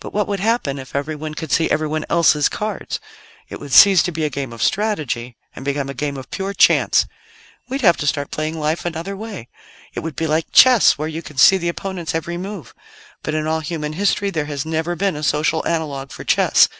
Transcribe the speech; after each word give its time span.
But 0.00 0.14
what 0.14 0.26
would 0.28 0.40
happen 0.40 0.78
if 0.78 0.96
everyone 0.96 1.34
could 1.34 1.52
see 1.52 1.70
everyone 1.70 2.06
else's 2.08 2.48
cards? 2.48 3.00
It 3.50 3.60
would 3.60 3.74
cease 3.74 4.02
to 4.04 4.10
be 4.10 4.24
a 4.24 4.30
game 4.30 4.50
of 4.50 4.62
strategy, 4.62 5.36
and 5.54 5.62
become 5.62 5.90
a 5.90 5.92
game 5.92 6.16
of 6.16 6.30
pure 6.30 6.54
chance. 6.54 7.04
"We'd 7.68 7.82
have 7.82 7.98
to 7.98 8.06
start 8.06 8.30
playing 8.30 8.58
Life 8.58 8.86
another 8.86 9.14
way. 9.14 9.50
It 9.92 10.00
would 10.00 10.16
be 10.16 10.26
like 10.26 10.52
chess, 10.52 10.96
where 10.96 11.06
you 11.06 11.20
can 11.20 11.36
see 11.36 11.58
the 11.58 11.68
opponent's 11.68 12.14
every 12.14 12.38
move. 12.38 12.72
But 13.22 13.34
in 13.34 13.46
all 13.46 13.60
human 13.60 13.92
history 13.92 14.30
there 14.30 14.46
has 14.46 14.64
never 14.64 14.96
been 14.96 15.16
a 15.16 15.22
social 15.22 15.62
analogue 15.68 16.12
for 16.12 16.24
chess. 16.24 16.70